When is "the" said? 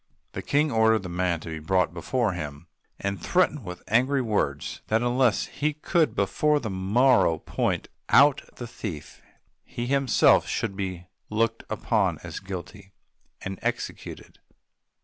0.31-0.41, 1.03-1.09, 6.59-6.71, 8.55-8.65